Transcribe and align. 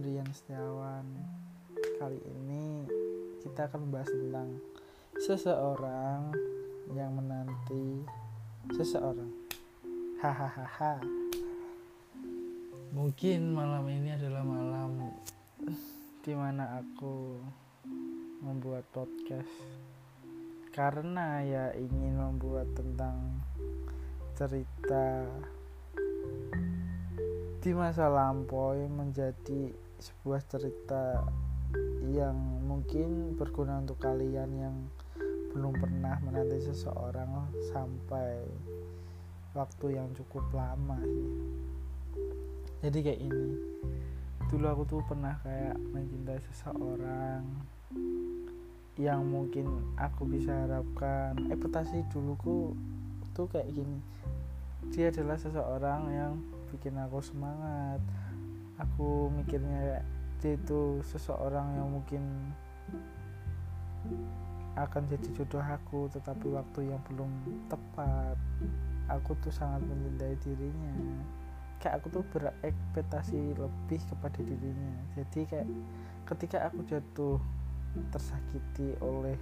Rian 0.00 0.30
Setiawan. 0.32 1.04
Kali 1.98 2.20
ini 2.22 2.88
kita 3.44 3.68
akan 3.68 3.88
membahas 3.88 4.08
tentang 4.08 4.48
Seseorang 5.20 6.32
yang 6.96 7.12
menanti 7.12 8.06
seseorang. 8.72 9.28
Hahaha. 10.22 11.02
Mungkin 12.96 13.52
malam 13.52 13.84
ini 13.92 14.16
adalah 14.16 14.40
malam 14.46 15.12
Di 16.24 16.32
mana 16.32 16.80
aku 16.80 17.36
membuat 18.40 18.88
podcast. 18.94 19.52
Karena 20.72 21.44
ya 21.44 21.64
ingin 21.76 22.16
membuat 22.16 22.72
tentang 22.72 23.44
cerita 24.38 25.28
di 27.60 27.76
masa 27.76 28.08
lampau 28.08 28.72
menjadi 28.88 29.68
sebuah 30.00 30.40
cerita 30.48 31.20
yang 32.08 32.32
mungkin 32.64 33.36
berguna 33.36 33.84
untuk 33.84 34.00
kalian 34.00 34.48
yang 34.56 34.76
belum 35.52 35.76
pernah 35.76 36.16
menanti 36.24 36.56
seseorang 36.56 37.52
sampai 37.68 38.48
waktu 39.52 39.92
yang 39.92 40.08
cukup 40.16 40.40
lama 40.56 40.96
sih. 41.04 41.32
Jadi 42.80 42.98
kayak 43.04 43.20
ini 43.28 43.48
dulu 44.48 44.64
aku 44.64 44.82
tuh 44.88 45.02
pernah 45.04 45.36
kayak 45.44 45.76
mencintai 45.92 46.40
seseorang 46.40 47.44
yang 48.96 49.20
mungkin 49.28 49.68
aku 50.00 50.24
bisa 50.24 50.64
harapkan. 50.64 51.36
Ekspektasi 51.52 52.08
duluku 52.08 52.72
tuh 53.36 53.52
kayak 53.52 53.68
gini. 53.68 54.00
Dia 54.96 55.12
adalah 55.12 55.36
seseorang 55.36 56.02
yang 56.08 56.34
bikin 56.72 56.96
aku 56.96 57.18
semangat. 57.20 58.00
Aku 58.80 59.28
mikirnya 59.34 60.00
dia 60.40 60.56
itu 60.56 61.04
seseorang 61.04 61.76
yang 61.76 61.88
mungkin 61.92 62.22
akan 64.80 65.04
jadi 65.12 65.28
jodoh 65.36 65.60
aku 65.60 66.08
tetapi 66.14 66.46
waktu 66.54 66.94
yang 66.94 67.00
belum 67.10 67.30
tepat. 67.68 68.38
Aku 69.10 69.34
tuh 69.42 69.52
sangat 69.52 69.82
mencintai 69.84 70.38
dirinya. 70.40 70.94
Kayak 71.82 72.00
aku 72.00 72.06
tuh 72.20 72.24
berekspektasi 72.30 73.58
lebih 73.58 74.00
kepada 74.06 74.38
dirinya. 74.40 74.94
Jadi 75.18 75.40
kayak 75.50 75.68
ketika 76.30 76.70
aku 76.70 76.86
jatuh 76.86 77.36
tersakiti 78.14 78.94
oleh 79.02 79.34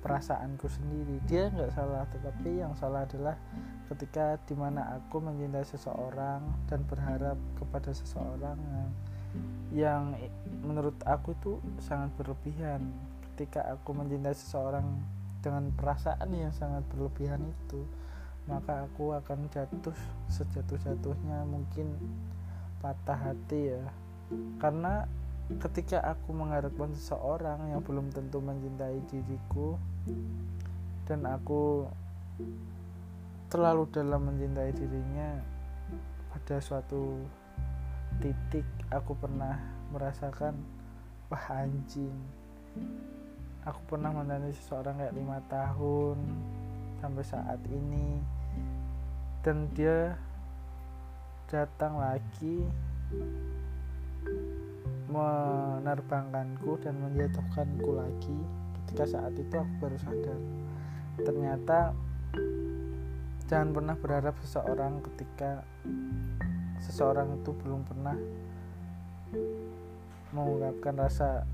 perasaanku 0.00 0.66
sendiri. 0.70 1.18
Dia 1.26 1.50
nggak 1.50 1.74
salah 1.74 2.06
tetapi 2.10 2.62
yang 2.62 2.72
salah 2.78 3.04
adalah 3.04 3.36
ketika 3.90 4.38
di 4.46 4.54
mana 4.54 4.98
aku 4.98 5.18
mencintai 5.18 5.66
seseorang 5.66 6.42
dan 6.70 6.84
berharap 6.86 7.38
kepada 7.58 7.90
seseorang 7.90 8.58
yang 9.74 10.16
menurut 10.64 10.96
aku 11.04 11.36
itu 11.36 11.52
sangat 11.82 12.14
berlebihan. 12.16 12.88
Ketika 13.34 13.66
aku 13.70 13.94
mencintai 13.94 14.34
seseorang 14.34 14.86
dengan 15.38 15.70
perasaan 15.74 16.34
yang 16.34 16.50
sangat 16.50 16.82
berlebihan 16.90 17.38
itu 17.46 17.86
maka 18.48 18.88
aku 18.88 19.12
akan 19.12 19.46
jatuh 19.52 19.92
sejatuh-jatuhnya 20.32 21.44
mungkin 21.44 21.92
patah 22.80 23.28
hati 23.30 23.76
ya. 23.76 23.84
Karena 24.56 25.04
ketika 25.56 26.04
aku 26.04 26.36
mengharapkan 26.36 26.92
seseorang 26.92 27.72
yang 27.72 27.80
belum 27.80 28.12
tentu 28.12 28.36
mencintai 28.44 29.00
diriku 29.08 29.80
dan 31.08 31.24
aku 31.24 31.88
terlalu 33.48 33.88
dalam 33.88 34.28
mencintai 34.28 34.76
dirinya 34.76 35.40
pada 36.28 36.60
suatu 36.60 37.24
titik 38.20 38.68
aku 38.92 39.16
pernah 39.16 39.56
merasakan 39.88 40.52
wah 41.32 41.46
anjing. 41.56 42.12
Aku 43.64 43.80
pernah 43.88 44.12
menanti 44.12 44.52
seseorang 44.52 45.00
kayak 45.00 45.16
lima 45.16 45.40
tahun 45.48 46.16
sampai 47.00 47.24
saat 47.24 47.60
ini 47.68 48.20
dan 49.44 49.68
dia 49.72 50.16
datang 51.48 51.96
lagi 51.96 52.64
menerbangkanku 55.08 56.76
dan 56.84 56.94
menjatuhkanku 57.00 57.90
lagi. 57.96 58.38
Ketika 58.84 59.04
saat 59.18 59.34
itu 59.36 59.52
aku 59.52 59.72
baru 59.80 59.98
sadar. 60.00 60.40
Ternyata 61.18 61.78
jangan 63.48 63.68
pernah 63.72 63.96
berharap 63.96 64.36
seseorang 64.44 65.00
ketika 65.12 65.64
seseorang 66.78 67.40
itu 67.40 67.50
belum 67.64 67.82
pernah 67.88 68.16
mengungkapkan 70.30 70.94
rasa 71.00 71.48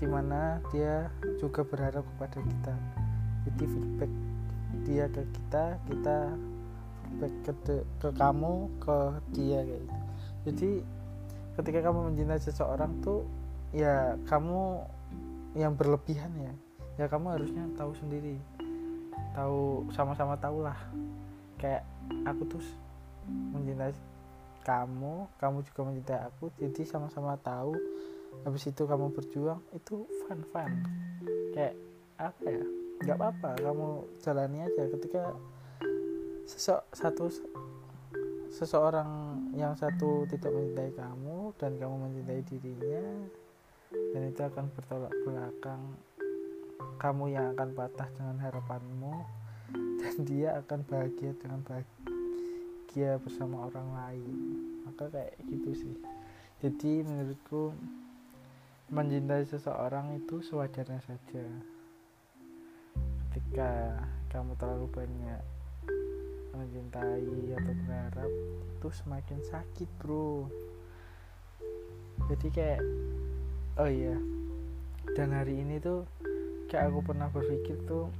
di 0.00 0.08
mana 0.08 0.64
dia 0.72 1.12
juga 1.36 1.60
berharap 1.60 2.02
kepada 2.16 2.40
kita. 2.40 2.74
Jadi 3.44 3.64
feedback 3.68 4.12
dia 4.88 5.04
ke 5.12 5.22
kita 5.36 5.64
kita 5.92 6.16
feedback 7.04 7.34
ke, 7.44 7.52
ke 8.00 8.08
kamu 8.16 8.52
ke 8.80 8.98
dia 9.36 9.60
kayak 9.60 9.82
gitu. 9.84 9.98
Jadi 10.40 10.70
ketika 11.60 11.92
kamu 11.92 12.12
mencintai 12.12 12.40
seseorang 12.40 13.04
tuh 13.04 13.28
ya 13.76 14.16
kamu 14.24 14.80
yang 15.52 15.76
berlebihan 15.76 16.32
ya. 16.40 16.52
Ya 16.96 17.06
kamu 17.06 17.36
harusnya 17.36 17.68
tahu 17.76 17.92
sendiri. 18.00 18.40
Tahu 19.36 19.92
sama-sama 19.92 20.40
tahu 20.40 20.64
lah. 20.64 20.76
Kayak 21.60 21.84
aku 22.24 22.48
tuh 22.48 22.64
mencintai 23.28 23.92
kamu 24.60 25.28
kamu 25.40 25.64
juga 25.64 25.80
mencintai 25.84 26.20
aku 26.32 26.48
jadi 26.56 26.82
sama-sama 26.88 27.36
tahu. 27.44 27.76
Habis 28.46 28.72
itu 28.72 28.82
kamu 28.88 29.12
berjuang 29.12 29.60
itu 29.76 30.08
fun 30.24 30.40
fun. 30.48 30.72
Kayak 31.52 31.76
apa 32.16 32.46
ya? 32.48 32.64
Nggak 33.04 33.16
apa-apa 33.20 33.50
kamu 33.60 33.88
jalani 34.24 34.58
aja. 34.64 34.82
Ketika 34.88 35.22
sesok 36.48 36.80
satu 36.96 37.28
seseorang 38.50 39.38
yang 39.54 39.78
satu 39.78 40.26
tidak 40.26 40.50
mencintai 40.50 40.92
kamu 40.98 41.54
dan 41.54 41.78
kamu 41.78 41.94
mencintai 42.02 42.42
dirinya 42.50 43.06
dan 44.10 44.22
itu 44.26 44.42
akan 44.42 44.66
bertolak 44.74 45.14
belakang 45.22 45.82
kamu 47.00 47.32
yang 47.32 47.56
akan 47.56 47.72
patah 47.72 48.08
dengan 48.12 48.36
harapanmu 48.42 49.14
dan 50.02 50.14
dia 50.26 50.58
akan 50.60 50.82
bahagia 50.84 51.32
dengan 51.38 51.62
bahagia 51.64 53.16
bersama 53.22 53.70
orang 53.70 53.88
lain. 53.94 54.36
Maka 54.84 55.08
kayak 55.08 55.36
gitu 55.48 55.70
sih. 55.72 55.96
Jadi 56.60 57.06
menurutku 57.06 57.72
mencintai 58.90 59.48
seseorang 59.48 60.18
itu 60.18 60.42
sewajarnya 60.44 61.00
saja. 61.00 61.44
Ketika 63.30 63.96
kamu 64.28 64.58
terlalu 64.58 64.86
banyak 64.90 65.40
mencintai 66.54 67.22
atau 67.56 67.74
berharap 67.86 68.30
itu 68.80 68.88
semakin 68.90 69.38
sakit 69.44 69.88
bro. 70.00 70.48
Jadi 72.30 72.48
kayak 72.52 72.82
oh 73.78 73.90
iya. 73.90 74.16
Dan 75.16 75.34
hari 75.34 75.62
ini 75.62 75.80
tuh 75.80 76.06
kayak 76.70 76.92
aku 76.92 77.00
pernah 77.02 77.28
berpikir 77.32 77.80
tuh 77.86 78.12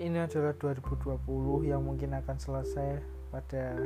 ini 0.00 0.18
adalah 0.18 0.56
2020 0.58 1.68
yang 1.68 1.84
mungkin 1.84 2.16
akan 2.16 2.36
selesai 2.40 2.98
pada 3.30 3.78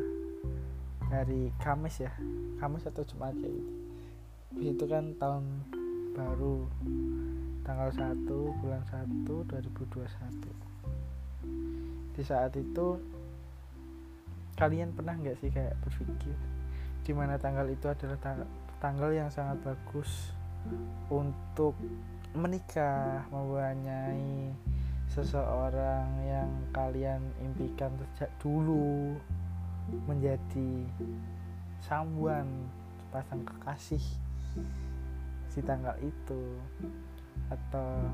hari 1.13 1.53
Kamis 1.61 2.03
ya. 2.03 2.13
Kamis 2.57 2.89
atau 2.89 3.05
Jumat 3.05 3.37
kayak 3.37 3.53
gitu. 3.53 3.73
Itu 4.57 4.85
kan 4.89 5.13
tahun 5.21 5.45
baru 6.17 6.65
tanggal 7.67 7.91
1 7.93 8.25
bulan 8.63 8.83
1 8.89 9.27
2021 9.27 10.67
di 12.17 12.23
saat 12.25 12.57
itu 12.57 12.97
kalian 14.57 14.97
pernah 14.97 15.13
nggak 15.21 15.37
sih 15.41 15.53
kayak 15.53 15.77
berpikir 15.85 16.33
di 17.05 17.13
mana 17.13 17.37
tanggal 17.37 17.69
itu 17.69 17.87
adalah 17.87 18.19
tanggal 18.81 19.11
yang 19.13 19.29
sangat 19.29 19.61
bagus 19.63 20.33
untuk 21.13 21.77
menikah 22.35 23.25
mempunyai 23.31 24.53
seseorang 25.13 26.09
yang 26.27 26.51
kalian 26.75 27.23
impikan 27.41 27.95
sejak 27.97 28.29
dulu 28.43 29.15
menjadi 30.11 30.85
sambuan 31.79 32.45
pasang 33.15 33.47
kekasih 33.47 34.03
di 35.57 35.65
tanggal 35.65 35.97
itu? 36.05 36.43
Atau 37.49 38.13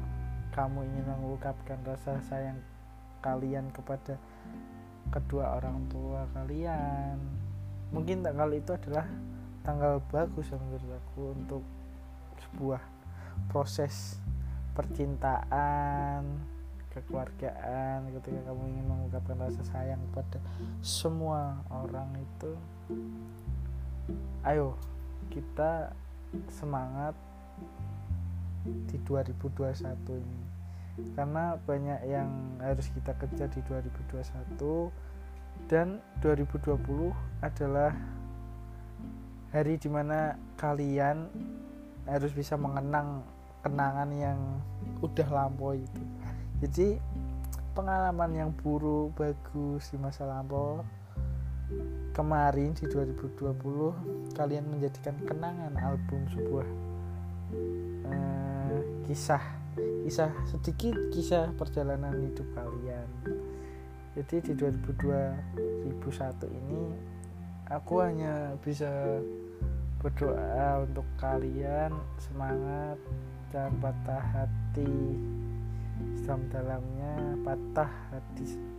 kamu 0.55 0.87
ingin 0.87 1.07
mengungkapkan 1.11 1.81
rasa 1.83 2.21
sayang 2.23 2.61
kalian 3.23 3.71
kepada 3.71 4.19
kedua 5.15 5.57
orang 5.57 5.87
tua 5.89 6.27
kalian. 6.37 7.17
Mungkin 7.95 8.27
tanggal 8.27 8.51
itu 8.53 8.75
adalah 8.75 9.07
tanggal 9.63 10.03
bagus 10.11 10.51
menurut 10.51 10.91
aku 10.99 11.23
untuk 11.39 11.63
sebuah 12.51 12.83
proses 13.49 14.19
percintaan 14.75 16.25
kekeluargaan 16.93 18.13
ketika 18.13 18.53
kamu 18.53 18.63
ingin 18.69 18.85
mengungkapkan 18.85 19.41
rasa 19.41 19.65
sayang 19.65 20.01
kepada 20.13 20.39
semua 20.85 21.65
orang 21.73 22.13
itu 22.21 22.53
ayo 24.45 24.77
kita 25.33 25.97
semangat 26.53 27.17
di 28.93 29.01
2021 29.09 30.21
ini 30.21 30.52
karena 31.17 31.57
banyak 31.65 32.01
yang 32.05 32.29
harus 32.61 32.89
kita 32.93 33.17
kejar 33.17 33.49
di 33.49 33.61
2021 33.65 34.93
dan 35.69 36.01
2020 36.21 37.13
adalah 37.41 37.93
hari 39.53 39.77
di 39.77 39.89
mana 39.89 40.37
kalian 40.57 41.29
harus 42.09 42.33
bisa 42.33 42.57
mengenang 42.57 43.25
kenangan 43.63 44.11
yang 44.13 44.39
udah 45.01 45.29
lampau 45.31 45.77
itu. 45.77 46.03
Jadi 46.61 46.99
pengalaman 47.73 48.31
yang 48.33 48.51
buruk 48.53 49.17
bagus 49.17 49.89
di 49.93 49.97
masa 49.97 50.29
lampau 50.29 50.85
kemarin 52.13 52.77
di 52.77 52.85
2020 52.85 54.37
kalian 54.37 54.65
menjadikan 54.69 55.17
kenangan 55.25 55.73
album 55.81 56.29
sebuah 56.29 56.69
uh, 58.13 58.81
kisah 59.09 59.62
kisah 59.77 60.33
sedikit 60.49 60.95
kisah 61.13 61.53
perjalanan 61.57 62.17
hidup 62.19 62.47
kalian. 62.53 63.09
Jadi 64.13 64.53
di 64.53 64.53
2021 64.53 65.89
ini 66.53 66.83
aku 67.73 68.05
hanya 68.05 68.53
bisa 68.61 69.21
berdoa 70.03 70.85
untuk 70.85 71.07
kalian 71.17 71.97
semangat 72.21 72.99
dan 73.55 73.73
patah 73.81 74.25
hati. 74.37 75.17
Dalam 76.25 76.49
dalamnya 76.51 77.15
patah 77.45 77.91
hati 78.11 78.73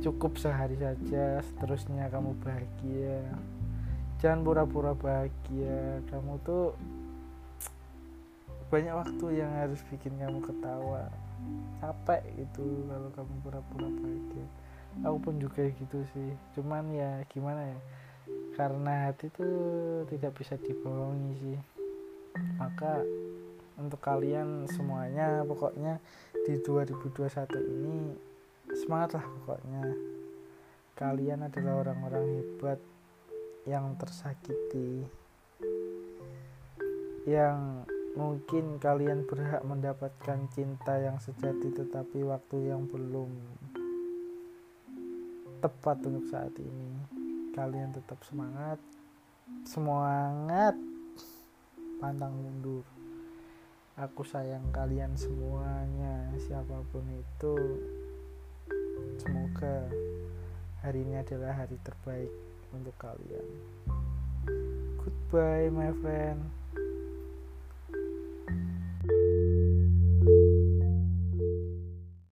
cukup 0.00 0.36
sehari 0.40 0.76
saja 0.80 1.40
seterusnya 1.44 2.08
kamu 2.08 2.36
bahagia. 2.40 3.20
Jangan 4.20 4.40
pura-pura 4.40 4.92
bahagia. 4.96 6.00
Kamu 6.08 6.40
tuh 6.44 6.72
banyak 8.74 8.90
waktu 8.90 9.38
yang 9.38 9.54
harus 9.54 9.78
bikin 9.86 10.18
kamu 10.18 10.42
ketawa. 10.42 11.06
Capek 11.78 12.26
gitu 12.34 12.82
kalau 12.90 13.06
kamu 13.14 13.34
pura-pura 13.46 13.86
bahagia. 13.86 14.46
Aku 15.06 15.16
pun 15.22 15.38
juga 15.38 15.62
gitu 15.62 16.02
sih. 16.10 16.34
Cuman 16.58 16.90
ya 16.90 17.22
gimana 17.30 17.70
ya? 17.70 17.78
Karena 18.58 19.06
hati 19.06 19.30
tuh 19.30 20.02
tidak 20.10 20.34
bisa 20.34 20.58
dibohongi 20.58 21.32
sih. 21.38 21.58
Maka 22.58 23.06
untuk 23.78 24.02
kalian 24.02 24.66
semuanya 24.66 25.46
pokoknya 25.46 26.02
di 26.42 26.58
2021 26.58 27.30
ini 27.54 28.10
semangatlah 28.74 29.22
pokoknya. 29.22 29.86
Kalian 30.98 31.46
adalah 31.46 31.86
orang-orang 31.86 32.26
hebat 32.42 32.82
yang 33.70 33.94
tersakiti 33.94 35.06
yang 37.22 37.86
mungkin 38.14 38.78
kalian 38.78 39.26
berhak 39.26 39.66
mendapatkan 39.66 40.46
cinta 40.54 40.94
yang 41.02 41.18
sejati 41.18 41.74
tetapi 41.74 42.22
waktu 42.22 42.70
yang 42.70 42.86
belum 42.86 43.30
tepat 45.58 45.98
untuk 46.06 46.24
saat 46.30 46.54
ini. 46.62 46.90
Kalian 47.54 47.90
tetap 47.90 48.22
semangat. 48.22 48.78
Semangat. 49.66 50.78
Pantang 51.98 52.34
mundur. 52.38 52.86
Aku 53.94 54.26
sayang 54.26 54.74
kalian 54.74 55.14
semuanya 55.14 56.34
siapa 56.46 56.82
pun 56.90 57.06
itu. 57.14 57.54
Semoga 59.22 59.86
hari 60.82 61.06
ini 61.06 61.18
adalah 61.18 61.54
hari 61.54 61.78
terbaik 61.82 62.30
untuk 62.74 62.94
kalian. 62.98 63.46
Goodbye 64.98 65.70
my 65.70 65.94
friend 66.02 66.64